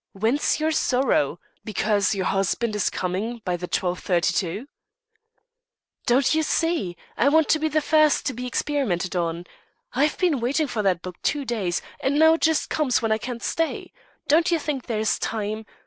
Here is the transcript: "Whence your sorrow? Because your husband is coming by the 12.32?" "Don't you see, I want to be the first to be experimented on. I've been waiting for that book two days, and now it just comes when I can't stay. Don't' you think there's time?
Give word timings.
"Whence 0.13 0.59
your 0.59 0.71
sorrow? 0.71 1.39
Because 1.63 2.15
your 2.15 2.25
husband 2.25 2.75
is 2.75 2.89
coming 2.89 3.37
by 3.45 3.55
the 3.55 3.67
12.32?" 3.67 4.65
"Don't 6.07 6.33
you 6.33 6.41
see, 6.41 6.97
I 7.17 7.29
want 7.29 7.47
to 7.49 7.59
be 7.59 7.67
the 7.69 7.83
first 7.83 8.25
to 8.25 8.33
be 8.33 8.47
experimented 8.47 9.15
on. 9.15 9.45
I've 9.93 10.17
been 10.17 10.39
waiting 10.39 10.65
for 10.65 10.81
that 10.81 11.03
book 11.03 11.21
two 11.21 11.45
days, 11.45 11.83
and 11.99 12.17
now 12.17 12.33
it 12.33 12.41
just 12.41 12.67
comes 12.67 13.03
when 13.03 13.11
I 13.11 13.19
can't 13.19 13.43
stay. 13.43 13.93
Don't' 14.27 14.49
you 14.49 14.57
think 14.57 14.87
there's 14.87 15.19
time? 15.19 15.67